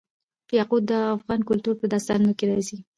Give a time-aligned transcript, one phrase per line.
[0.57, 2.77] یاقوت د افغان کلتور په داستانونو کې راځي.